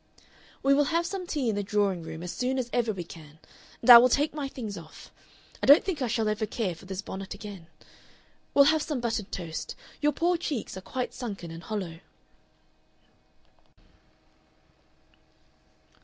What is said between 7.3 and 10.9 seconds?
again. We'll have some buttered toast. Your poor cheeks are